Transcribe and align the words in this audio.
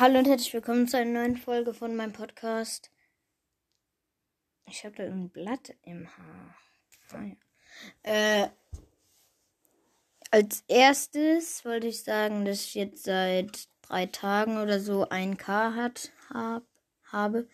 Hallo 0.00 0.20
und 0.20 0.28
herzlich 0.28 0.54
willkommen 0.54 0.86
zu 0.86 0.96
einer 0.96 1.22
neuen 1.22 1.36
Folge 1.36 1.74
von 1.74 1.96
meinem 1.96 2.12
Podcast. 2.12 2.92
Ich 4.66 4.84
habe 4.84 4.94
da 4.94 5.02
ein 5.02 5.28
Blatt 5.28 5.74
im 5.82 6.06
Haar. 6.16 6.54
Ah, 7.10 7.24
ja. 7.24 8.44
äh, 8.44 8.48
als 10.30 10.62
erstes 10.68 11.64
wollte 11.64 11.88
ich 11.88 12.04
sagen, 12.04 12.44
dass 12.44 12.60
ich 12.60 12.76
jetzt 12.76 13.02
seit 13.02 13.66
drei 13.82 14.06
Tagen 14.06 14.58
oder 14.58 14.78
so 14.78 15.08
ein 15.08 15.36
K 15.36 15.74
hat, 15.74 16.12
hab, 16.32 16.62
habe. 17.10 17.48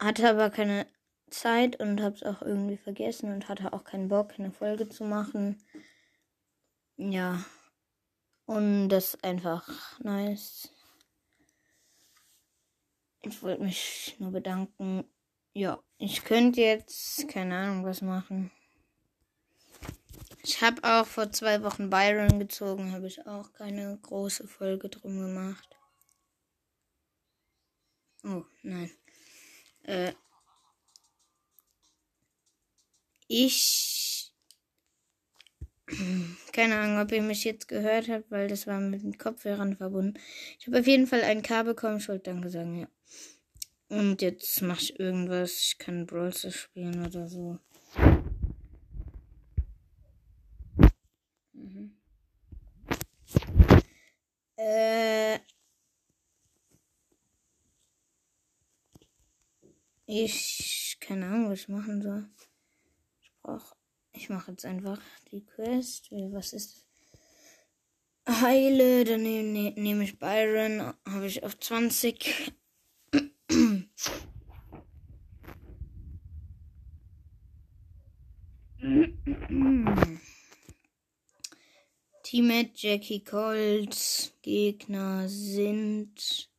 Hatte 0.00 0.30
aber 0.30 0.50
keine 0.50 0.88
Zeit 1.30 1.78
und 1.78 2.02
habe 2.02 2.16
es 2.16 2.24
auch 2.24 2.42
irgendwie 2.42 2.78
vergessen 2.78 3.32
und 3.32 3.48
hatte 3.48 3.72
auch 3.72 3.84
keinen 3.84 4.08
Bock, 4.08 4.32
eine 4.40 4.50
Folge 4.50 4.88
zu 4.88 5.04
machen. 5.04 5.62
Ja. 6.96 7.44
Und 8.44 8.88
das 8.88 9.14
ist 9.14 9.22
einfach 9.22 10.00
nice. 10.00 10.73
Ich 13.26 13.42
wollte 13.42 13.62
mich 13.62 14.16
nur 14.18 14.32
bedanken. 14.32 15.04
Ja, 15.54 15.82
ich 15.98 16.24
könnte 16.24 16.60
jetzt 16.60 17.26
keine 17.28 17.56
Ahnung 17.56 17.84
was 17.84 18.02
machen. 18.02 18.50
Ich 20.42 20.60
habe 20.60 20.82
auch 20.84 21.06
vor 21.06 21.32
zwei 21.32 21.62
Wochen 21.62 21.88
Byron 21.88 22.38
gezogen, 22.38 22.92
habe 22.92 23.06
ich 23.06 23.26
auch 23.26 23.52
keine 23.54 23.98
große 24.02 24.46
Folge 24.46 24.90
drum 24.90 25.18
gemacht. 25.18 25.68
Oh, 28.24 28.44
nein. 28.62 28.90
Äh, 29.84 30.12
ich. 33.26 34.13
Keine 36.52 36.76
Ahnung, 36.76 36.98
ob 37.00 37.12
ihr 37.12 37.22
mich 37.22 37.44
jetzt 37.44 37.68
gehört 37.68 38.08
habt, 38.08 38.30
weil 38.30 38.48
das 38.48 38.66
war 38.66 38.80
mit 38.80 39.02
den 39.02 39.18
Kopfhörern 39.18 39.76
verbunden. 39.76 40.18
Ich 40.58 40.66
habe 40.66 40.80
auf 40.80 40.86
jeden 40.86 41.06
Fall 41.06 41.22
ein 41.22 41.42
K 41.42 41.62
bekommen, 41.62 41.98
ich 41.98 42.08
wollte 42.08 42.30
Danke 42.30 42.48
sagen, 42.48 42.76
ja. 42.76 42.88
Und 43.88 44.22
jetzt 44.22 44.62
mache 44.62 44.80
ich 44.80 44.98
irgendwas. 44.98 45.52
Ich 45.62 45.78
kann 45.78 46.06
Brawl 46.06 46.32
spielen 46.32 47.06
oder 47.06 47.28
so. 47.28 47.58
Mhm. 51.52 51.96
Äh. 54.56 55.38
Ich 60.06 60.96
keine 61.00 61.26
Ahnung, 61.26 61.50
was 61.50 61.60
ich 61.60 61.68
machen 61.68 62.02
soll. 62.02 62.28
Ich 63.22 63.32
brauche. 63.42 63.74
Ich 64.14 64.30
mache 64.30 64.52
jetzt 64.52 64.64
einfach 64.64 65.00
die 65.30 65.44
Quest. 65.44 66.10
Was 66.10 66.52
ist? 66.52 66.86
Heile, 68.26 69.04
dann 69.04 69.22
nehme 69.22 69.72
nehm 69.76 70.00
ich 70.00 70.18
Byron, 70.18 70.94
habe 71.06 71.26
ich 71.26 71.42
auf 71.44 71.58
20. 71.58 72.52
Teammate 82.22 82.70
Jackie 82.74 83.22
Colts. 83.22 84.32
Gegner 84.42 85.28
sind. 85.28 86.50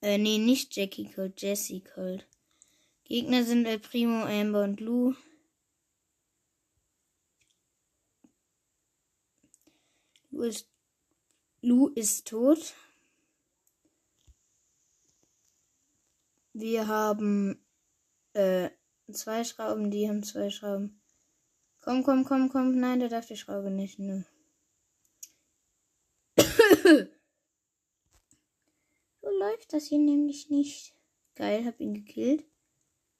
Äh, 0.00 0.18
nee, 0.18 0.38
nicht 0.38 0.74
Jackie 0.76 1.10
Colt, 1.10 1.40
Jessie 1.40 1.82
Colt. 1.82 2.26
Gegner 3.12 3.44
sind 3.44 3.66
El 3.66 3.78
Primo, 3.78 4.24
Amber 4.24 4.64
und 4.64 4.80
Lou. 4.80 5.14
Lou 10.30 10.44
ist, 10.44 10.66
Lou 11.60 11.88
ist 11.88 12.26
tot. 12.26 12.74
Wir 16.54 16.88
haben 16.88 17.62
äh, 18.32 18.70
zwei 19.12 19.44
Schrauben, 19.44 19.90
die 19.90 20.08
haben 20.08 20.22
zwei 20.22 20.48
Schrauben. 20.48 20.98
Komm, 21.82 22.04
komm, 22.04 22.24
komm, 22.24 22.48
komm. 22.48 22.80
Nein, 22.80 23.00
der 23.00 23.10
darf 23.10 23.26
die 23.26 23.36
Schraube 23.36 23.70
nicht. 23.70 23.98
Nö. 23.98 24.22
so 29.20 29.28
läuft 29.38 29.74
das 29.74 29.88
hier 29.88 29.98
nämlich 29.98 30.48
nicht. 30.48 30.96
Geil, 31.34 31.66
hab 31.66 31.78
ihn 31.78 31.92
gekillt. 31.92 32.46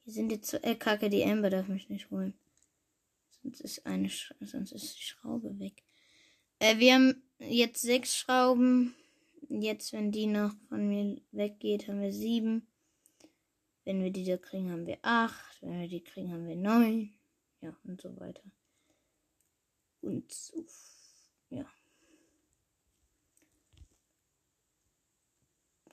Hier 0.04 0.12
sind 0.12 0.32
jetzt 0.32 0.52
äh, 0.54 0.74
Kacke, 0.74 1.08
die 1.10 1.24
Amber 1.24 1.50
darf 1.50 1.68
mich 1.68 1.88
nicht 1.88 2.10
holen. 2.10 2.34
Sonst 3.42 3.60
ist 3.60 3.86
eine, 3.86 4.08
Sch 4.08 4.34
sonst 4.40 4.72
ist 4.72 4.98
die 4.98 5.02
Schraube 5.02 5.58
weg. 5.58 5.82
Äh, 6.58 6.78
wir 6.78 6.94
haben 6.94 7.22
jetzt 7.38 7.82
sechs 7.82 8.16
Schrauben. 8.16 8.94
Jetzt, 9.48 9.92
wenn 9.92 10.10
die 10.10 10.26
noch 10.26 10.54
von 10.68 10.88
mir 10.88 11.20
weggeht, 11.30 11.88
haben 11.88 12.00
wir 12.00 12.12
sieben. 12.12 12.66
Wenn 13.84 14.02
wir 14.02 14.10
die 14.10 14.24
da 14.24 14.36
kriegen, 14.36 14.70
haben 14.70 14.86
wir 14.86 14.98
8. 15.02 15.62
Wenn 15.62 15.80
wir 15.80 15.88
die 15.88 16.02
kriegen, 16.02 16.32
haben 16.32 16.46
wir 16.46 16.56
9. 16.56 17.12
Ja, 17.60 17.76
und 17.84 18.00
so 18.00 18.19
weiter. 18.19 18.42
Und 20.00 20.32
so. 20.32 20.64
Ja. 21.50 21.66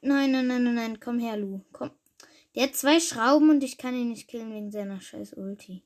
Nein, 0.01 0.31
nein, 0.31 0.47
nein, 0.47 0.63
nein, 0.63 0.75
nein. 0.75 0.99
Komm 0.99 1.19
her, 1.19 1.37
Lu. 1.37 1.61
Komm. 1.71 1.98
Der 2.59 2.67
hat 2.67 2.75
zwei 2.75 2.99
Schrauben 2.99 3.49
und 3.51 3.63
ich 3.63 3.77
kann 3.77 3.95
ihn 3.95 4.09
nicht 4.09 4.27
killen 4.27 4.53
wegen 4.53 4.69
seiner 4.69 4.99
scheiß 4.99 5.31
Ulti. 5.31 5.81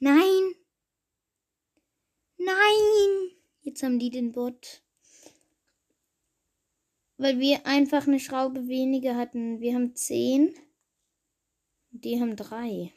Nein! 0.00 0.56
Nein! 2.36 3.30
Jetzt 3.60 3.84
haben 3.84 4.00
die 4.00 4.10
den 4.10 4.32
Bot. 4.32 4.82
Weil 7.16 7.38
wir 7.38 7.64
einfach 7.64 8.08
eine 8.08 8.18
Schraube 8.18 8.66
weniger 8.66 9.14
hatten. 9.14 9.60
Wir 9.60 9.76
haben 9.76 9.94
10. 9.94 10.52
Die 11.92 12.20
haben 12.20 12.34
drei. 12.34 12.92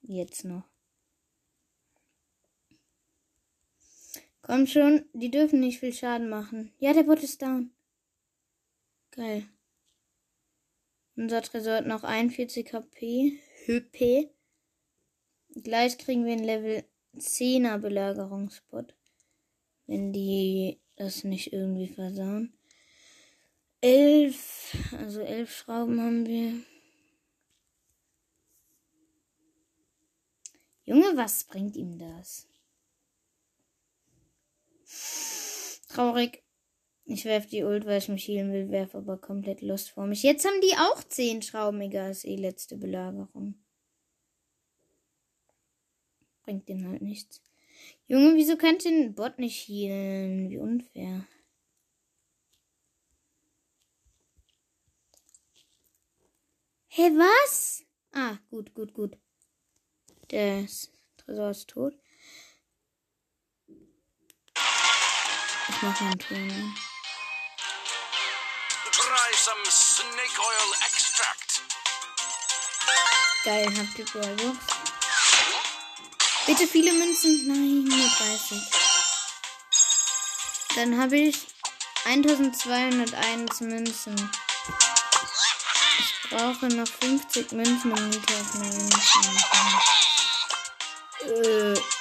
Jetzt 0.00 0.46
noch. 0.46 0.64
Komm 4.40 4.66
schon, 4.66 5.04
die 5.12 5.30
dürfen 5.30 5.60
nicht 5.60 5.80
viel 5.80 5.92
Schaden 5.92 6.30
machen. 6.30 6.72
Ja, 6.78 6.94
der 6.94 7.02
Bot 7.02 7.22
ist 7.22 7.42
down. 7.42 7.70
Geil. 9.10 9.46
Unser 11.18 11.42
Tresor 11.42 11.78
hat 11.78 11.86
noch 11.88 12.04
41 12.04 12.72
HP. 12.72 13.40
HP. 13.66 14.30
Gleich 15.64 15.98
kriegen 15.98 16.24
wir 16.24 16.34
einen 16.34 16.44
Level 16.44 16.84
10er 17.16 17.78
Belagerungsbot. 17.78 18.94
Wenn 19.88 20.12
die 20.12 20.80
das 20.94 21.24
nicht 21.24 21.52
irgendwie 21.52 21.88
versauen. 21.88 22.56
Elf, 23.80 24.76
also 24.92 25.20
elf 25.20 25.52
Schrauben 25.52 26.00
haben 26.00 26.24
wir. 26.24 26.54
Junge, 30.84 31.16
was 31.16 31.42
bringt 31.42 31.74
ihm 31.74 31.98
das? 31.98 32.46
Traurig. 35.88 36.44
Ich 37.10 37.24
werf 37.24 37.46
die 37.46 37.64
Ult, 37.64 37.86
weil 37.86 37.96
ich 37.96 38.08
mich 38.10 38.28
healen 38.28 38.52
will, 38.52 38.70
werf 38.70 38.94
aber 38.94 39.16
komplett 39.16 39.62
Lust 39.62 39.88
vor 39.88 40.06
mich. 40.06 40.22
Jetzt 40.22 40.44
haben 40.44 40.60
die 40.60 40.76
auch 40.76 41.02
10 41.02 41.40
Schrauben, 41.40 41.80
egal, 41.80 42.10
ist 42.10 42.26
eh 42.26 42.36
letzte 42.36 42.76
Belagerung. 42.76 43.54
Bringt 46.42 46.68
den 46.68 46.86
halt 46.86 47.00
nichts. 47.00 47.42
Junge, 48.08 48.34
wieso 48.36 48.58
könnt 48.58 48.84
ihr 48.84 48.90
den 48.90 49.14
Bot 49.14 49.38
nicht 49.38 49.66
healen? 49.66 50.50
Wie 50.50 50.58
unfair. 50.58 51.26
Hä, 56.88 57.04
hey, 57.04 57.10
was? 57.12 57.86
Ah, 58.12 58.36
gut, 58.50 58.74
gut, 58.74 58.92
gut. 58.92 59.16
Der 60.30 60.66
Tresor 61.16 61.50
ist 61.50 61.70
tot. 61.70 61.94
Ich 65.70 65.82
mache 65.82 66.04
einen 66.04 66.18
Ton. 66.18 66.74
Some 69.40 69.64
snake 69.70 70.38
oil 70.40 70.74
extract. 70.84 71.62
Geil, 73.44 73.72
habt 73.78 73.96
ihr 73.96 74.04
Brawlbox? 74.06 74.58
Bitte 76.44 76.66
viele 76.66 76.92
Münzen. 76.92 77.46
Nein, 77.46 77.84
nur 77.84 78.08
30. 78.18 78.60
Dann 80.74 81.00
habe 81.00 81.16
ich 81.16 81.36
1201 82.04 83.60
Münzen. 83.60 84.30
Ich 86.00 86.30
brauche 86.30 86.66
noch 86.66 86.88
50 86.88 87.52
Münzen, 87.52 87.92
um 87.92 88.08
Miete 88.08 88.34
auf 88.34 88.54
eine 88.56 88.64
Münzen. 88.64 88.98
Äh. 91.76 91.97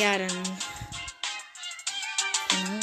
ja, 0.00 0.16
dann. 0.16 0.28
Mhm. 2.52 2.80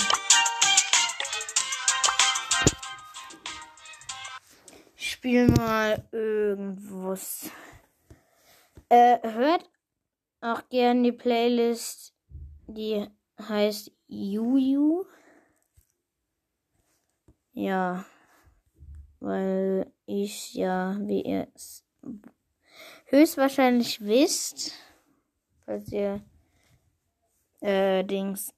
Spiel 4.95 5.47
mal 5.47 6.07
irgendwas. 6.11 7.49
Äh, 8.89 9.17
hört 9.23 9.67
auch 10.41 10.69
gerne 10.69 11.01
die 11.01 11.11
Playlist, 11.11 12.13
die 12.67 13.07
heißt 13.39 13.91
Juju. 14.07 15.05
Ja, 17.53 18.05
weil 19.19 19.91
ich 20.05 20.53
ja, 20.53 20.95
wie 20.99 21.23
ihr 21.23 21.47
es 21.55 21.83
höchstwahrscheinlich 23.05 24.01
wisst, 24.01 24.73
falls 25.65 25.91
ihr 25.91 26.21
äh, 27.61 28.03
Dings. 28.03 28.53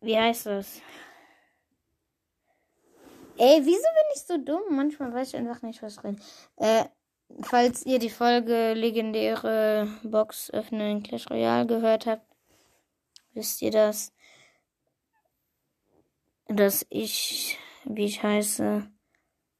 Wie 0.00 0.18
heißt 0.18 0.46
das? 0.46 0.80
Ey, 3.36 3.60
wieso 3.64 3.82
bin 3.82 4.14
ich 4.14 4.22
so 4.22 4.36
dumm? 4.38 4.76
Manchmal 4.76 5.12
weiß 5.12 5.28
ich 5.28 5.36
einfach 5.36 5.62
nicht, 5.62 5.82
was 5.82 5.96
drin. 5.96 6.20
Äh, 6.56 6.84
falls 7.42 7.84
ihr 7.86 7.98
die 7.98 8.10
Folge 8.10 8.74
legendäre 8.74 9.88
Box 10.02 10.50
öffnen 10.50 11.02
Clash 11.02 11.30
Royale 11.30 11.66
gehört 11.66 12.06
habt, 12.06 12.26
wisst 13.32 13.62
ihr 13.62 13.70
das, 13.70 14.12
dass 16.48 16.84
ich, 16.90 17.58
wie 17.84 18.04
ich 18.04 18.22
heiße, 18.22 18.90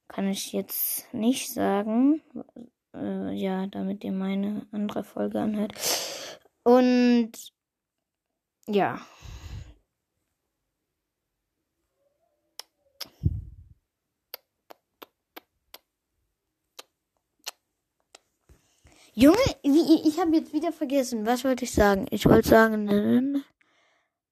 kann 0.08 0.29
ich 0.29 0.52
jetzt 0.52 1.12
nicht 1.14 1.52
sagen. 1.52 2.23
Äh, 2.94 3.32
ja, 3.32 3.66
damit 3.66 4.04
ihr 4.04 4.12
meine 4.12 4.66
andere 4.72 5.04
Folge 5.04 5.40
anhört. 5.40 5.72
Und 6.62 7.32
ja. 8.66 9.00
Junge, 19.14 19.37
wie, 19.62 20.08
ich 20.08 20.19
habe 20.19 20.37
jetzt 20.37 20.52
wieder 20.52 20.72
vergessen. 20.72 21.26
Was 21.26 21.44
wollte 21.44 21.64
ich 21.64 21.72
sagen? 21.72 22.06
Ich 22.10 22.26
wollte 22.26 22.48
sagen, 22.48 23.44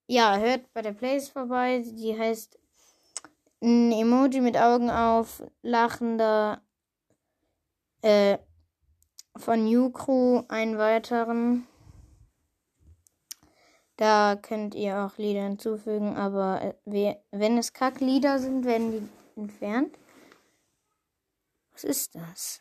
ja, 0.07 0.39
hört 0.39 0.73
bei 0.73 0.83
der 0.83 0.93
Plays 0.93 1.29
vorbei. 1.29 1.83
Die 1.85 2.19
heißt 2.19 2.59
ein 3.63 3.93
Emoji 3.93 4.41
mit 4.41 4.57
Augen 4.57 4.91
auf, 4.91 5.43
lachender, 5.63 6.63
äh, 8.03 8.39
von 9.39 9.93
Crew 9.93 10.43
einen 10.49 10.79
weiteren. 10.79 11.67
Da 13.97 14.37
könnt 14.37 14.75
ihr 14.75 14.99
auch 14.99 15.19
Lieder 15.19 15.43
hinzufügen, 15.43 16.17
aber 16.17 16.75
äh, 16.87 17.17
wenn 17.33 17.59
es 17.59 17.73
Kacklieder 17.73 18.39
sind, 18.39 18.65
werden 18.65 18.93
die 18.93 19.41
entfernt. 19.41 19.99
Was 21.73 21.85
ist 21.85 22.15
das? 22.15 22.61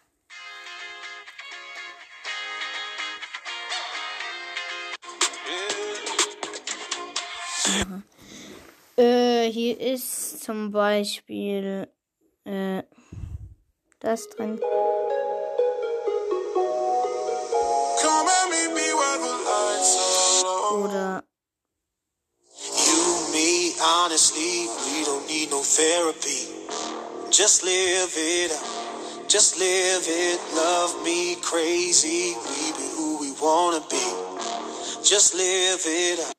Äh, 8.96 9.52
hier 9.52 9.80
ist 9.80 10.44
zum 10.44 10.72
Beispiel 10.72 11.88
äh, 12.46 12.82
das 14.00 14.28
drin. 14.30 14.60
Honestly, 24.18 24.66
we 24.90 25.06
don't 25.06 25.28
need 25.28 25.52
no 25.52 25.62
therapy. 25.62 26.50
Just 27.30 27.64
live 27.64 28.12
it 28.16 28.52
out. 28.52 29.30
Just 29.30 29.60
live 29.60 30.08
it. 30.08 30.40
Love 30.56 31.04
me 31.04 31.36
crazy. 31.44 32.34
We 32.34 32.72
be 32.74 32.88
who 32.98 33.20
we 33.22 33.32
wanna 33.40 33.80
be. 33.88 34.06
Just 35.04 35.36
live 35.36 35.86
it 35.86 36.20
out. 36.20 36.34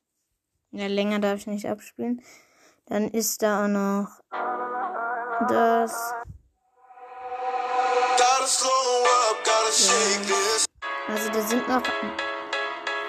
Ja, 0.72 0.88
länger 0.88 1.20
darf 1.20 1.38
ich 1.38 1.46
nicht 1.46 1.66
abspielen. 1.66 2.20
Dann 2.86 3.08
ist 3.10 3.42
da 3.42 3.64
auch 3.64 3.68
noch 3.68 4.08
das. 5.48 5.94
Also 11.06 11.30
da 11.32 11.42
sind 11.42 11.68
noch 11.68 11.82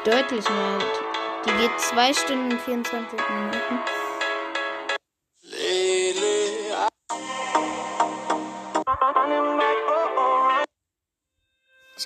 deutlich 0.06 0.48
mehr. 0.48 0.80
Die 1.44 1.52
geht 1.58 1.80
2 1.80 2.14
Stunden 2.14 2.52
und 2.52 2.62
24 2.62 3.20
Minuten. 3.30 3.99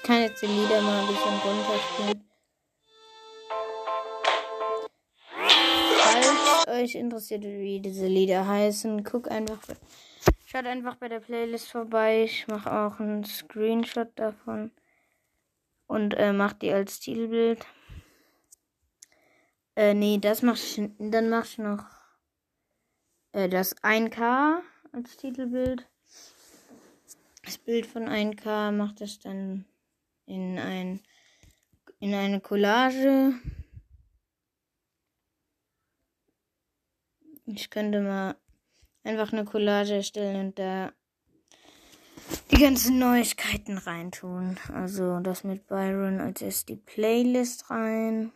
Ich 0.03 0.07
kann 0.09 0.21
jetzt 0.21 0.41
die 0.41 0.47
Lieder 0.47 0.81
mal 0.81 0.99
ein 0.99 1.07
bisschen 1.07 1.33
runterspielen. 1.39 2.29
euch 6.67 6.95
interessiert, 6.95 7.43
wie 7.43 7.79
diese 7.79 8.07
Lieder 8.07 8.45
heißen, 8.45 9.05
guck 9.05 9.31
einfach, 9.31 9.59
schaut 10.45 10.65
einfach 10.65 10.95
bei 10.95 11.07
der 11.07 11.21
Playlist 11.21 11.69
vorbei. 11.69 12.23
Ich 12.23 12.49
mache 12.49 12.69
auch 12.69 12.99
einen 12.99 13.23
Screenshot 13.23 14.09
davon 14.15 14.71
und 15.87 16.15
äh, 16.15 16.33
mach 16.33 16.51
die 16.51 16.73
als 16.73 16.99
Titelbild. 16.99 17.65
Äh, 19.77 19.93
nee, 19.93 20.17
das 20.17 20.41
mach 20.41 20.55
ich, 20.55 20.81
dann 20.99 21.29
mach 21.29 21.45
ich 21.45 21.59
noch 21.59 21.85
äh, 23.31 23.47
das 23.47 23.73
1K 23.77 24.59
als 24.91 25.15
Titelbild. 25.15 25.87
Das 27.45 27.57
Bild 27.57 27.85
von 27.85 28.09
1K 28.09 28.71
macht 28.71 28.99
das 28.99 29.19
dann 29.19 29.65
in 30.25 30.59
ein 30.59 31.01
in 31.99 32.13
eine 32.13 32.41
Collage. 32.41 33.33
Ich 37.45 37.69
könnte 37.69 38.01
mal 38.01 38.35
einfach 39.03 39.31
eine 39.31 39.45
Collage 39.45 39.95
erstellen 39.95 40.47
und 40.47 40.59
da 40.59 40.91
die 42.51 42.57
ganzen 42.57 42.99
Neuigkeiten 42.99 43.77
reintun. 43.77 44.57
Also 44.73 45.19
das 45.19 45.43
mit 45.43 45.67
Byron 45.67 46.19
als 46.19 46.41
erst 46.41 46.69
die 46.69 46.75
Playlist 46.75 47.69
rein. 47.69 48.31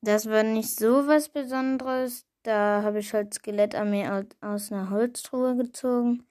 Das 0.00 0.26
war 0.30 0.42
nicht 0.42 0.78
so 0.78 1.06
was 1.06 1.28
Besonderes. 1.28 2.26
Da 2.44 2.82
habe 2.82 3.00
ich 3.00 3.12
halt 3.12 3.34
Skelettarmee 3.34 4.08
aus 4.40 4.72
einer 4.72 4.90
Holztruhe 4.90 5.56
gezogen. 5.56 6.24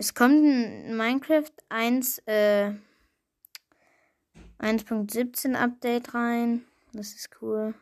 Es 0.00 0.14
kommt 0.14 0.42
ein 0.42 0.96
Minecraft 0.96 1.52
1, 1.68 2.22
äh, 2.24 2.72
1.17 4.58 5.54
Update 5.54 6.14
rein. 6.14 6.64
Das 6.94 7.12
ist 7.12 7.28
cool. 7.42 7.74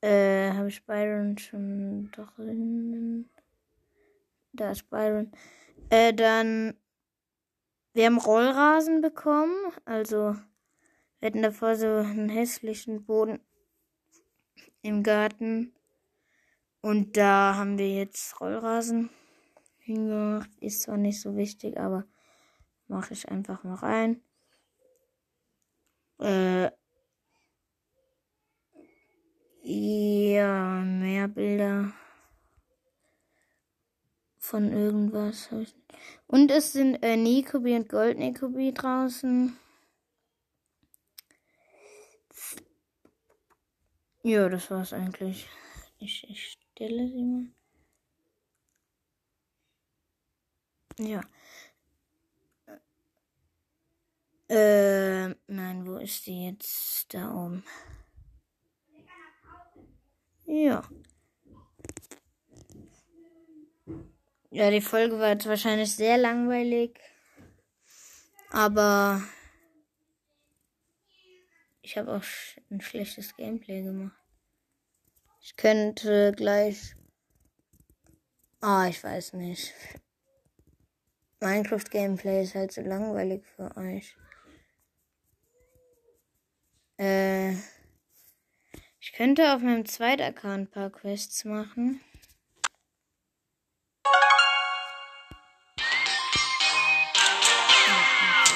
Äh, 0.00 0.52
habe 0.52 0.68
ich 0.70 0.86
Byron 0.86 1.36
schon 1.36 2.10
drin? 2.12 3.28
Da 4.54 4.70
ist 4.70 4.88
Byron. 4.88 5.32
Äh, 5.90 6.14
dann. 6.14 6.74
Wir 7.92 8.06
haben 8.06 8.16
Rollrasen 8.16 9.02
bekommen. 9.02 9.54
Also, 9.84 10.34
wir 11.20 11.26
hatten 11.26 11.42
davor 11.42 11.76
so 11.76 11.88
einen 11.88 12.30
hässlichen 12.30 13.04
Boden 13.04 13.40
im 14.80 15.02
Garten. 15.02 15.74
Und 16.88 17.18
da 17.18 17.54
haben 17.54 17.76
wir 17.76 17.94
jetzt 17.94 18.40
Rollrasen 18.40 19.10
hingemacht. 19.76 20.48
Ist 20.58 20.80
zwar 20.80 20.96
nicht 20.96 21.20
so 21.20 21.36
wichtig, 21.36 21.78
aber 21.78 22.06
mache 22.86 23.12
ich 23.12 23.28
einfach 23.28 23.62
mal 23.62 23.74
rein. 23.74 24.22
Äh, 26.18 26.70
ja, 29.64 30.80
mehr 30.80 31.28
Bilder 31.28 31.92
von 34.38 34.72
irgendwas. 34.72 35.50
Und 36.26 36.50
es 36.50 36.72
sind 36.72 37.02
äh, 37.02 37.18
Nikobi 37.18 37.76
und 37.76 37.90
Gold 37.90 38.16
Nikobi 38.16 38.72
draußen. 38.72 39.58
Ja, 44.22 44.48
das 44.48 44.70
war's 44.70 44.94
eigentlich. 44.94 45.46
Ich, 45.98 46.24
ich 46.30 46.58
stelle 46.78 47.08
sie 47.08 47.24
mal. 47.24 47.46
Ja. 51.00 51.22
Äh, 54.48 55.34
nein, 55.48 55.86
wo 55.86 55.96
ist 55.96 56.26
die 56.26 56.46
jetzt? 56.46 57.12
Da 57.12 57.34
oben. 57.34 57.64
Ja. 60.46 60.88
Ja, 64.50 64.70
die 64.70 64.80
Folge 64.80 65.18
war 65.18 65.30
jetzt 65.30 65.46
wahrscheinlich 65.46 65.92
sehr 65.92 66.16
langweilig. 66.16 66.98
Aber 68.50 69.20
Ich 71.82 71.96
habe 71.96 72.12
auch 72.12 72.22
ein 72.70 72.80
schlechtes 72.80 73.36
Gameplay 73.36 73.82
gemacht. 73.82 74.27
Ich 75.40 75.56
könnte 75.56 76.32
gleich. 76.36 76.94
Ah, 78.60 78.88
ich 78.88 79.02
weiß 79.02 79.34
nicht. 79.34 79.72
Minecraft 81.40 81.84
Gameplay 81.90 82.42
ist 82.42 82.54
halt 82.54 82.72
so 82.72 82.80
langweilig 82.80 83.44
für 83.54 83.76
euch. 83.76 84.16
Äh, 86.98 87.52
ich 88.98 89.12
könnte 89.12 89.54
auf 89.54 89.62
meinem 89.62 89.86
zweiten 89.86 90.22
Account 90.22 90.68
ein 90.68 90.70
paar 90.70 90.90
Quests 90.90 91.44
machen. 91.44 92.00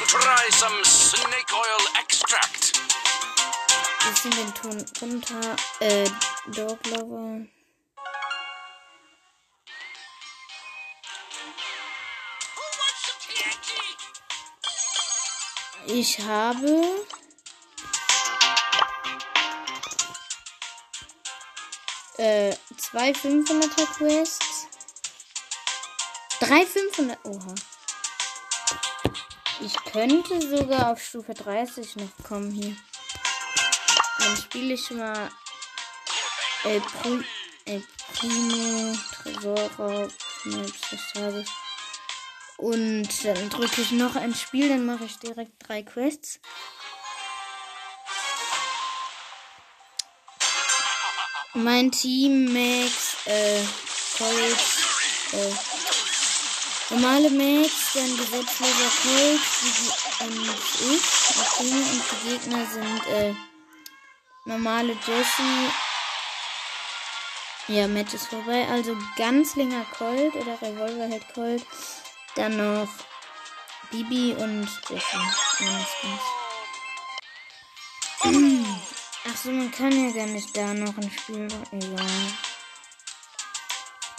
Try 0.08 0.50
some 0.50 0.84
snake 0.84 1.52
oil 1.54 1.86
extract. 1.98 2.72
Sind 4.22 4.36
den 4.36 4.54
Ton 4.54 4.84
runter. 5.00 5.56
Äh, 5.80 6.08
Dog 6.54 6.78
Lover. 6.86 7.40
Ich 15.86 16.20
habe 16.20 17.04
äh, 22.18 22.54
zwei 22.76 23.10
500er 23.10 23.86
Quests. 23.96 24.68
Drei 26.38 26.64
500. 26.64 27.18
Oha. 27.24 27.54
Ich 29.60 29.74
könnte 29.92 30.40
sogar 30.40 30.92
auf 30.92 31.02
Stufe 31.02 31.34
30 31.34 31.96
noch 31.96 32.24
kommen 32.24 32.52
hier. 32.52 32.76
Dann 34.24 34.36
spiele 34.36 34.74
ich 34.74 34.90
mal 34.92 35.30
El, 36.64 36.80
Pri 36.80 37.24
El 37.64 37.84
Primo, 38.14 38.96
Tresorraub, 39.22 40.12
Maps 40.44 40.80
des 40.90 41.12
Tages. 41.12 41.48
Und 42.56 43.24
dann 43.24 43.50
drücke 43.50 43.80
ich 43.80 43.90
noch 43.90 44.14
ein 44.14 44.34
Spiel, 44.34 44.68
dann 44.68 44.86
mache 44.86 45.04
ich 45.04 45.18
direkt 45.18 45.52
drei 45.58 45.82
Quests. 45.82 46.38
Mein 51.54 51.90
Team 51.90 52.52
Max, 52.52 53.16
äh, 53.26 53.62
Colt, 54.16 54.56
äh, 55.32 56.94
normale 56.94 57.30
Max, 57.30 57.92
dann 57.94 58.16
gesetzloser 58.16 58.90
Colt, 59.02 59.40
die, 59.62 60.24
und 60.24 60.48
ich, 60.92 61.60
und 61.60 62.02
die 62.10 62.30
Gegner 62.30 62.66
sind, 62.70 63.06
äh, 63.08 63.34
normale 64.44 64.92
Jessie. 65.06 65.70
Ja, 67.68 67.86
Match 67.86 68.14
ist 68.14 68.26
vorbei. 68.26 68.66
Also 68.68 68.96
ganz 69.16 69.54
länger 69.56 69.84
Colt 69.96 70.34
oder 70.34 70.60
Revolver 70.60 71.06
hält 71.06 71.32
Colt. 71.32 71.64
Dann 72.34 72.56
noch 72.56 72.88
Bibi 73.90 74.34
und 74.34 74.68
Jessie. 74.88 75.18
Achso, 79.30 79.50
man 79.50 79.70
kann 79.70 79.92
ja 79.92 80.10
gar 80.12 80.26
nicht 80.26 80.56
da 80.56 80.74
noch 80.74 80.96
ein 80.96 81.10
Spiel. 81.10 81.48
Egal. 81.70 82.06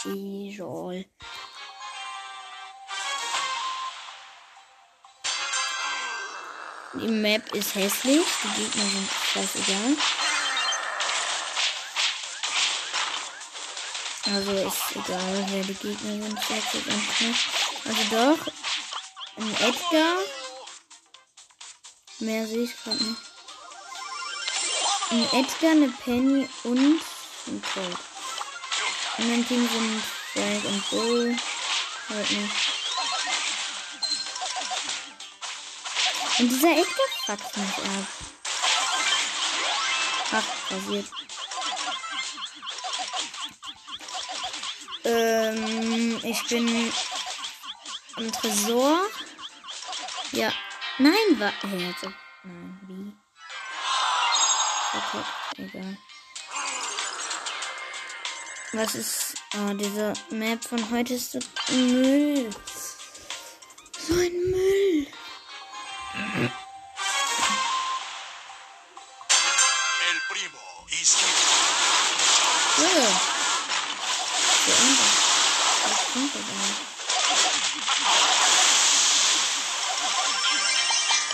Egal. 0.06 1.04
Die 6.94 7.08
Map 7.08 7.52
ist 7.54 7.74
hässlich. 7.74 8.24
Die 8.44 8.62
Gegner 8.62 8.84
sind 8.84 9.23
scheißegal. 9.34 9.96
Also 14.32 14.52
ist 14.52 14.96
egal, 14.96 15.46
wer 15.48 15.62
die 15.64 15.74
Gegner 15.74 16.26
sind. 16.26 16.38
Also 17.84 18.02
doch. 18.10 18.46
Ein 19.36 19.54
Edgar. 19.68 20.16
Mehr 22.20 22.46
sehe 22.46 22.64
ich 22.64 22.76
gerade 22.82 23.02
nicht. 23.02 23.20
Ein 25.10 25.24
Edgar, 25.40 25.70
eine 25.72 25.88
Penny 25.88 26.48
und 26.62 27.02
ein 27.46 27.62
Colt. 27.74 27.98
In 29.18 29.30
meinem 29.30 29.48
Team 29.48 29.68
sind 29.68 30.02
Frank 30.32 30.64
und 30.64 30.90
Bull. 30.90 31.36
Halt 32.08 32.30
nicht. 32.30 32.54
Und 36.38 36.48
dieser 36.48 36.70
Edgar 36.70 37.08
fuckt 37.26 37.56
mich 37.56 37.78
ab. 37.78 38.23
Ach, 40.36 40.42
passiert. 40.68 41.06
Ähm, 45.04 46.20
ich 46.24 46.48
bin 46.48 46.92
am 48.16 48.32
Tresor. 48.32 49.00
Ja. 50.32 50.52
Nein, 50.98 51.38
war. 51.38 51.52
Hey, 51.62 51.86
also, 51.86 52.12
nein, 52.42 52.80
wie? 52.88 53.12
Okay, 54.96 55.24
egal. 55.58 55.96
Was 58.72 58.94
ist. 58.96 59.34
Oh, 59.56 59.72
diese 59.74 60.14
Map 60.30 60.64
von 60.64 60.90
heute 60.90 61.14
ist 61.14 61.30
so 61.30 61.38
Müll. 61.70 62.50
So 64.08 64.14
ein 64.14 64.50
Müll. 64.50 64.53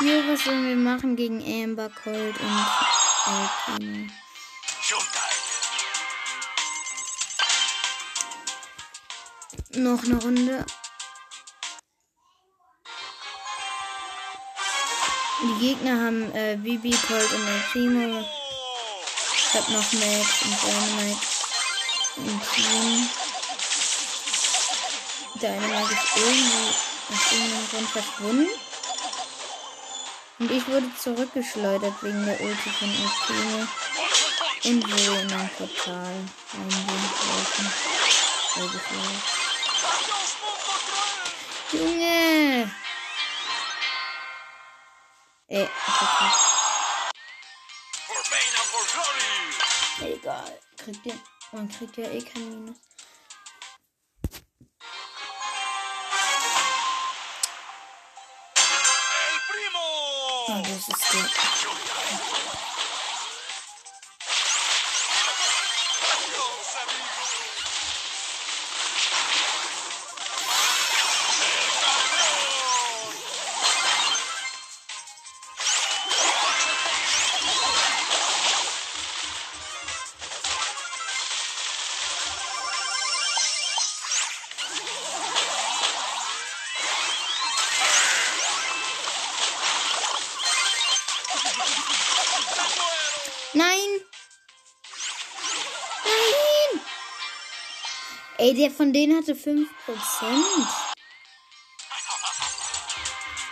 Jo, 0.02 0.22
was 0.26 0.44
sollen 0.44 0.66
wir 0.66 0.76
machen 0.76 1.14
gegen 1.14 1.42
Amber, 1.42 1.90
Cold 1.90 2.34
und 2.40 2.66
El 3.26 3.48
Primo? 3.66 4.08
Showtime. 4.80 5.40
Noch 9.74 10.02
eine 10.02 10.16
Runde. 10.22 10.64
Die 15.42 15.60
Gegner 15.60 16.00
haben 16.02 16.34
äh, 16.34 16.56
Bibi, 16.56 16.96
Colt 17.06 17.32
und 17.34 17.46
El. 17.46 18.24
Ich 19.36 19.54
hab 19.54 19.68
noch 19.68 19.92
Max 19.92 20.42
und 20.44 20.62
Dynamite 20.62 21.26
im 22.16 22.40
Team. 22.54 23.08
Dynamite 25.42 25.92
ist 25.92 26.16
irgendwie 26.16 26.70
aus 27.10 27.32
irgendeinem 27.32 27.68
Grund 27.70 27.88
verschwunden. 27.90 28.69
Und 30.40 30.50
ich 30.50 30.66
wurde 30.66 30.90
zurückgeschleudert 30.96 32.02
wegen 32.02 32.24
der 32.24 32.40
Ulti 32.40 32.70
von 32.70 32.88
Primo. 33.26 33.68
Und 34.64 34.90
wurde 34.90 35.20
in 35.20 35.32
ein 35.32 35.50
Portal. 35.50 36.14
Eingeflogen. 38.56 39.22
Junge! 41.72 42.70
Glory. 50.00 50.14
Egal. 50.14 50.60
Kriegt 50.78 51.06
ihr. 51.06 51.18
Man 51.52 51.68
kriegt 51.68 51.96
ja 51.96 52.04
eh 52.04 52.22
kein 52.22 52.48
Minus. 52.48 52.89
Primo. 60.50 60.62
das 60.62 60.88
ist 60.88 61.12
der. 61.12 61.69
Ey, 98.40 98.54
der 98.54 98.70
von 98.70 98.90
denen 98.90 99.18
hatte 99.18 99.34
5%. 99.34 99.66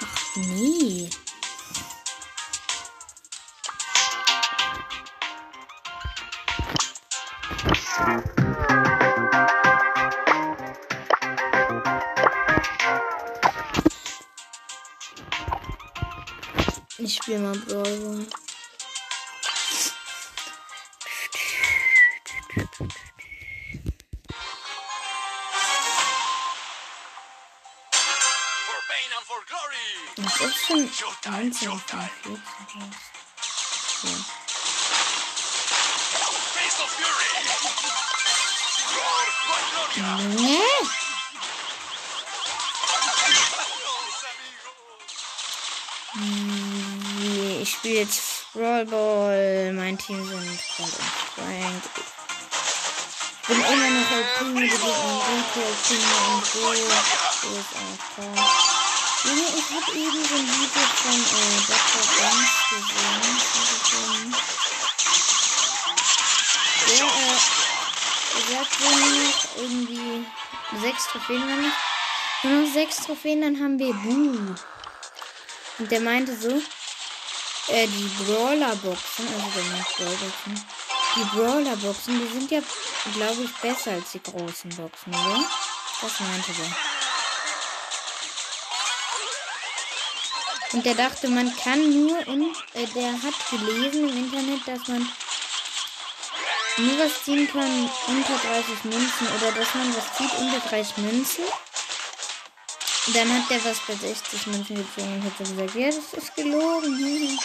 Ach 0.00 0.36
nee. 0.36 1.10
Ich 16.96 17.16
spiele 17.16 17.40
mal 17.40 17.58
Brawl 17.58 18.26
ist 30.40 30.66
schon 30.66 30.88
Showtime, 30.92 31.50
19 31.50 31.68
von 31.68 31.80
Showtime. 31.82 32.90
14. 34.00 34.24
Face 36.54 36.80
of 36.80 36.88
fury. 36.90 37.32
Roar 38.94 39.24
like 39.50 39.66
Gloria. 39.94 40.10
Nee. 40.36 40.88
Nee, 46.14 47.62
Ich 47.62 47.70
spiele 47.72 48.00
jetzt 48.00 48.52
Brawl 48.52 48.84
Ball. 48.86 49.72
Mein 49.74 49.98
Team 49.98 50.26
sind 50.26 50.60
Colt 50.76 50.92
und 50.92 51.12
Frank. 51.34 51.82
Ich 53.42 53.48
bin 53.48 53.56
immer 53.56 53.90
noch 53.90 54.10
El 54.12 54.24
Primo, 54.38 54.60
die 54.60 54.68
Gegner 54.68 54.88
Rico, 54.88 55.60
El 55.60 55.74
Primo 55.84 56.16
und 56.34 56.44
Bo. 56.52 56.60
Bo 56.60 57.56
ist 57.58 57.74
auch 57.74 58.34
da. 58.34 58.77
Junge, 59.24 59.42
ich 59.56 59.68
habe 59.74 59.98
eben 59.98 60.24
so 60.24 60.34
ein 60.36 60.46
Video 60.46 60.82
von 61.02 61.12
äh, 61.12 61.58
Dr. 61.66 62.04
Banks 62.20 62.54
gesehen. 62.70 64.34
Der, 66.86 67.04
äh, 67.04 67.38
der 68.48 68.62
wenn 68.78 68.98
nur 69.10 69.32
irgendwie 69.56 70.26
sechs 70.80 71.06
Trophäen 71.08 71.42
waren. 71.42 71.72
Nur 72.44 72.62
noch 72.62 72.72
sechs 72.72 72.96
Trophäen, 72.98 73.40
dann 73.40 73.58
haben 73.58 73.78
wir 73.80 73.92
Boo. 73.92 74.54
Und 75.78 75.90
der 75.90 76.00
meinte 76.00 76.36
so, 76.36 76.62
äh, 77.72 77.86
die 77.88 78.10
Brawler-Boxen, 78.22 79.26
also 79.26 79.50
der 79.54 79.64
macht 79.64 79.96
Brawler-Boxen, 79.96 80.64
die 81.16 81.24
Brawler-Boxen, 81.36 82.20
die 82.20 82.38
sind 82.38 82.50
ja, 82.52 82.60
glaube 83.14 83.42
ich, 83.42 83.52
besser 83.56 83.92
als 83.92 84.12
die 84.12 84.22
großen 84.22 84.70
Boxen, 84.76 85.12
oder? 85.12 85.44
Das 86.00 86.20
meinte 86.20 86.52
der. 86.52 86.87
Und 90.72 90.84
der 90.84 90.94
dachte, 90.94 91.28
man 91.28 91.54
kann 91.56 91.80
nur, 91.90 92.18
und 92.28 92.54
äh, 92.74 92.86
der 92.94 93.12
hat 93.12 93.34
gelesen 93.50 94.08
im 94.08 94.24
Internet, 94.24 94.66
dass 94.66 94.86
man 94.88 95.08
nur 96.76 96.98
was 96.98 97.24
ziehen 97.24 97.50
kann 97.50 97.90
unter 98.06 98.36
30 98.36 98.84
Münzen 98.84 99.26
oder 99.36 99.52
dass 99.52 99.74
man 99.74 99.96
was 99.96 100.14
zieht 100.16 100.32
unter 100.38 100.60
30 100.68 100.96
Münzen. 100.98 101.44
Dann 103.14 103.32
hat 103.32 103.50
der 103.50 103.64
was 103.64 103.78
bei 103.86 103.94
60 103.94 104.46
Münzen 104.48 104.76
gezogen 104.76 105.14
und 105.14 105.24
hat 105.24 105.32
so 105.38 105.54
gesagt, 105.54 105.74
ja, 105.74 105.86
das 105.86 106.22
ist 106.22 106.34
gelogen. 106.36 106.98
Hm, 106.98 107.16
hm. 107.16 107.38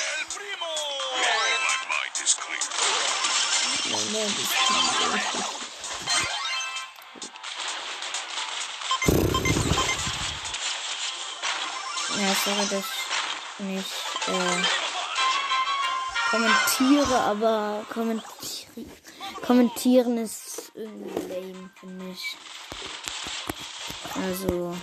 Ja, 12.20 12.30
ne, 12.30 12.68
das 12.70 13.03
nicht 13.64 13.86
äh, 14.28 14.64
kommentiere, 16.30 17.20
aber 17.20 17.86
kommentiere, 17.92 18.86
kommentieren 19.46 20.18
ist 20.18 20.72
irgendwie 20.76 21.34
lame, 21.34 21.70
finde 21.80 22.06
ich. 22.12 22.38
Also. 24.16 24.76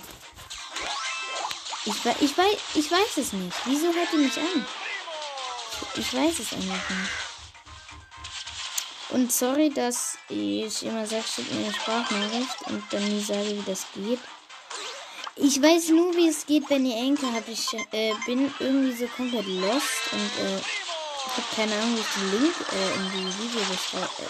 Ich, 1.83 1.95
ich, 2.21 2.37
weiß, 2.37 2.57
ich 2.75 2.91
weiß 2.91 3.17
es 3.17 3.33
nicht. 3.33 3.57
Wieso 3.65 3.87
hört 3.87 4.13
ihr 4.13 4.19
mich 4.19 4.37
an? 4.37 4.65
Ich 5.95 6.13
weiß 6.13 6.39
es 6.39 6.53
einfach 6.53 6.89
nicht. 6.89 7.11
Und 9.09 9.31
sorry, 9.31 9.69
dass 9.69 10.17
ich 10.29 10.85
immer 10.85 11.05
sage, 11.05 11.23
schickt 11.23 11.51
mir 11.51 11.65
eine 11.65 11.73
Sprachnachricht 11.73 12.61
und 12.67 12.83
dann 12.91 13.03
nie 13.09 13.21
sage, 13.21 13.49
wie 13.49 13.63
das 13.65 13.85
geht. 13.93 14.19
Ich 15.43 15.59
weiß 15.59 15.89
nur, 15.89 16.15
wie 16.15 16.27
es 16.27 16.45
geht, 16.45 16.69
wenn 16.69 16.85
ihr 16.85 16.97
Enkel 16.97 17.27
habt. 17.33 17.49
Ich 17.49 17.65
äh, 17.91 18.13
bin 18.27 18.53
irgendwie 18.59 18.93
so 18.93 19.07
komplett 19.07 19.47
lost 19.47 20.13
und 20.13 20.45
äh, 20.45 20.57
ich 20.59 21.37
habe 21.37 21.55
keine 21.55 21.73
Ahnung, 21.73 21.95
wie 21.95 21.99
ich 21.99 22.13
den 22.13 22.41
Link 22.41 22.55
äh, 22.71 22.93
in 22.95 23.11
die 23.11 23.39
Videobeschreibung, 23.39 24.27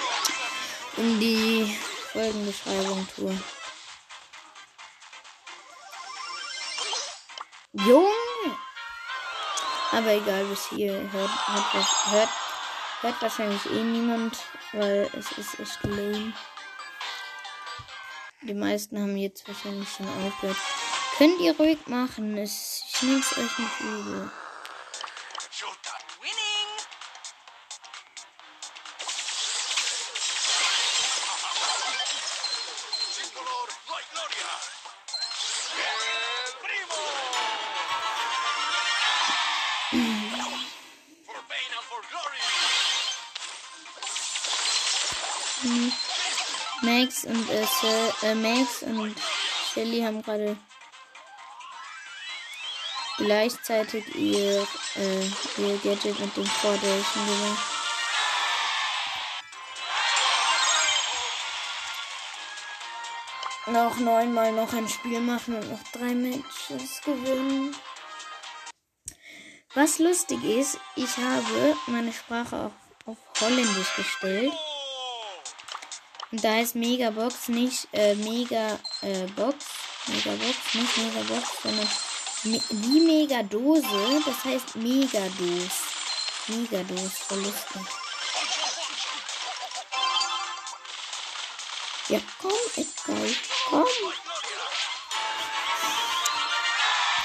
äh, 0.96 1.02
in 1.02 1.20
die 1.20 1.78
Folgenbeschreibung 2.14 3.08
tue. 3.14 3.38
Junge! 7.74 8.58
Aber 9.92 10.14
egal, 10.14 10.46
bis 10.46 10.70
hier 10.70 10.94
hört, 11.12 11.48
hört, 11.48 12.12
hört, 12.12 12.30
hört 13.02 13.22
wahrscheinlich 13.22 13.66
eh 13.66 13.84
niemand, 13.84 14.38
weil 14.72 15.10
es 15.20 15.30
ist 15.38 15.60
echt 15.60 15.84
lame. 15.84 16.32
Die 18.44 18.54
meisten 18.54 18.98
haben 18.98 19.18
jetzt 19.18 19.46
wahrscheinlich 19.46 19.90
schon 19.90 20.08
aufgehört. 20.08 20.58
Könnt 21.22 21.40
ihr 21.40 21.56
ruhig 21.56 21.78
machen, 21.86 22.36
es, 22.36 22.82
ich 22.96 23.02
nehm's 23.04 23.38
euch 23.38 23.60
nicht 23.60 23.80
übel. 23.80 24.32
Max 46.82 47.26
und 47.26 47.48
äh, 47.52 47.68
äh, 48.24 48.34
Max 48.34 48.82
und 48.82 49.16
Shelly 49.72 50.02
haben 50.02 50.24
gerade 50.24 50.58
gleichzeitig 53.24 54.16
ihr, 54.16 54.68
äh, 54.96 55.26
ihr 55.58 55.78
Gadget 55.84 56.20
mit 56.20 56.36
dem 56.36 56.46
Foundation 56.46 57.26
gemacht. 57.26 57.82
Noch 63.68 63.98
neunmal 64.00 64.52
noch 64.52 64.74
ein 64.74 64.88
Spiel 64.90 65.20
machen 65.20 65.56
und 65.56 65.72
noch 65.72 65.84
drei 65.94 66.14
Matches 66.14 67.02
gewinnen. 67.06 67.76
Was 69.74 70.00
lustig 70.00 70.44
ist, 70.44 70.80
ich 70.96 71.18
habe 71.18 71.78
meine 71.88 72.12
Sprache 72.12 72.56
auf, 72.66 72.72
auf 73.06 73.18
Holländisch 73.40 73.96
gestellt. 73.96 74.52
Und 76.32 76.44
da 76.44 76.60
ist 76.60 76.76
Megabox 76.76 77.50
nicht 77.50 77.88
äh, 77.94 78.16
Mega 78.16 78.80
äh, 79.02 79.28
Box. 79.36 79.66
Megabox, 80.08 80.74
nicht 80.74 80.98
Megabox, 80.98 81.62
sondern 81.62 81.88
die 82.44 83.00
Megadose. 83.00 84.24
Das 84.26 84.44
heißt 84.46 84.76
Megados. 84.76 85.72
Megados, 86.48 87.14
voll 87.28 87.40
lustig. 87.40 87.82
Ja, 92.10 92.20
komm, 92.42 92.52
Edgar, 92.76 93.16
komm. 93.70 93.88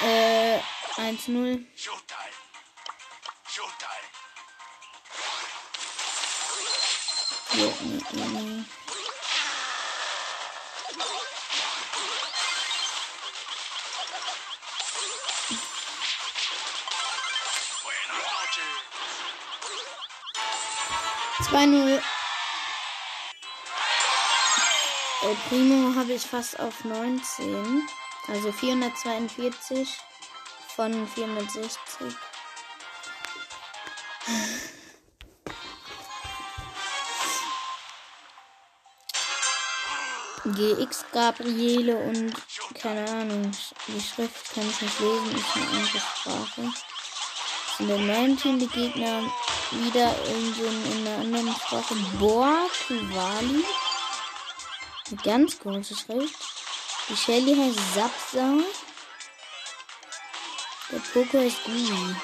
Äh, 0.01 0.59
1-0. 0.97 1.65
Showtime. 1.75 2.33
Showtime. 3.49 4.07
Ja, 7.53 7.65
nee, 7.81 8.01
nee, 8.11 8.41
nee. 8.41 8.76
2-0. 21.43 22.01
El 25.23 25.35
Primo 25.47 25.95
habe 25.95 26.13
ich 26.13 26.23
fast 26.23 26.59
auf 26.59 26.83
19. 26.83 27.87
Also 28.27 28.51
442 28.51 29.87
von 30.75 31.07
460. 31.07 32.15
GX 40.45 41.05
Gabriele 41.11 41.95
und 41.97 42.33
keine 42.73 43.09
Ahnung, 43.09 43.51
die 43.87 44.01
Schrift 44.01 44.53
kann 44.53 44.69
ich 44.69 44.81
nicht 44.81 44.99
lesen, 44.99 45.35
ist 45.35 45.55
eine 45.55 45.67
andere 45.67 45.99
Sprache. 45.99 46.86
Der 47.79 47.97
neuen 47.99 48.35
Team 48.35 48.57
die 48.57 48.65
Gegner 48.67 49.21
wieder 49.71 50.15
in, 50.25 50.53
so 50.55 50.65
in 50.65 51.07
einer 51.07 51.19
anderen 51.19 51.53
Sprache. 51.53 51.93
Boa 52.19 52.67
Kuwali. 52.87 53.63
Eine 55.09 55.21
ganz 55.23 55.59
große 55.59 55.95
Schrift. 55.95 56.35
Die 57.07 57.15
Shelly 57.15 57.55
heißt 57.55 57.77
Sapsa. 57.93 58.55
Der 60.91 60.97
Poco 61.13 61.37
heißt 61.37 61.63
Gui. 61.65 62.15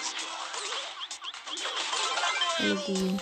Hallo 2.57 2.75
Gui. 2.87 3.19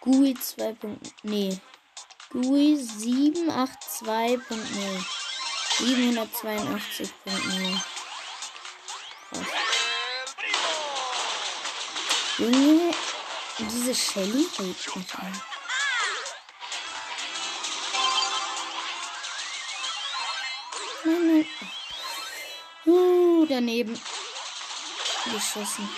Gui 0.00 0.34
2. 0.34 0.76
Nee. 1.22 1.60
Gui 2.30 2.74
782.0. 2.74 5.04
782.0. 5.78 7.80
Junge, 12.38 12.94
diese 13.58 13.92
Shelly 13.92 14.46
regt 14.60 14.96
mich 14.96 15.14
an. 15.16 15.42
Nein, 21.04 21.26
nein. 21.26 21.46
Uh, 22.86 23.44
daneben. 23.46 24.00
Geschossen. 25.24 25.88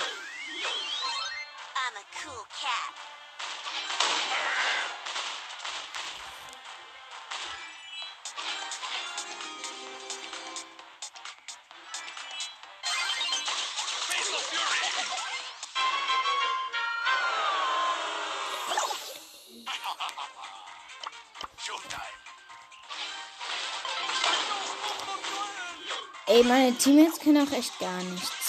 Ey, 26.33 26.45
meine 26.45 26.73
Teammates 26.77 27.19
können 27.19 27.45
auch 27.45 27.53
echt 27.53 27.77
gar 27.81 28.01
nichts. 28.05 28.40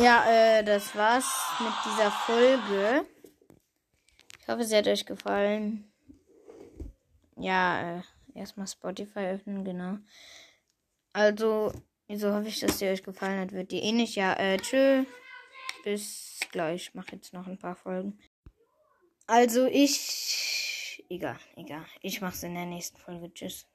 Ja, 0.00 0.24
äh, 0.30 0.64
das 0.64 0.96
war's 0.96 1.30
mit 1.60 1.74
dieser 1.84 2.10
Folge. 2.10 3.04
Ich 4.40 4.48
hoffe, 4.48 4.64
sie 4.64 4.74
hat 4.74 4.86
euch 4.86 5.04
gefallen. 5.04 5.92
Ja, 7.36 7.98
äh, 7.98 8.02
erstmal 8.34 8.66
Spotify 8.66 9.26
öffnen, 9.34 9.62
genau. 9.62 9.98
Also, 11.12 11.70
so 12.08 12.32
hoffe 12.32 12.48
ich, 12.48 12.60
dass 12.60 12.78
sie 12.78 12.88
euch 12.88 13.02
gefallen 13.02 13.40
hat. 13.40 13.52
Wird 13.52 13.72
die 13.72 13.80
eh 13.80 13.92
nicht. 13.92 14.14
Ja, 14.16 14.32
äh, 14.38 14.56
tschö. 14.56 15.04
Bis 15.84 16.40
gleich. 16.50 16.88
Ich 16.88 16.94
mache 16.94 17.16
jetzt 17.16 17.34
noch 17.34 17.46
ein 17.46 17.58
paar 17.58 17.76
Folgen. 17.76 18.18
Also, 19.26 19.66
ich. 19.66 21.04
Egal, 21.10 21.38
egal. 21.56 21.84
Ich 22.00 22.22
mach's 22.22 22.42
in 22.42 22.54
der 22.54 22.64
nächsten 22.64 22.96
Folge. 22.96 23.34
Tschüss. 23.34 23.66